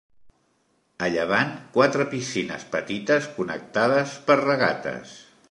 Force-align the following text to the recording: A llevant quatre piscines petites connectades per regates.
A 1.07 1.09
llevant 1.15 1.51
quatre 1.75 2.07
piscines 2.15 2.65
petites 2.77 3.29
connectades 3.37 4.17
per 4.31 4.41
regates. 4.43 5.15